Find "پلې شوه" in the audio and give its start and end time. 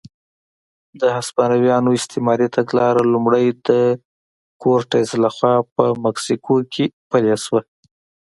7.09-7.61